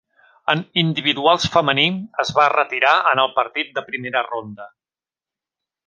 En 0.53 0.61
individuals 0.81 1.45
femení, 1.57 1.85
es 2.25 2.33
va 2.39 2.47
retirar 2.55 2.95
en 3.13 3.23
el 3.27 3.31
partit 3.39 3.71
de 3.79 3.85
primera 3.91 4.25
ronda. 4.33 4.71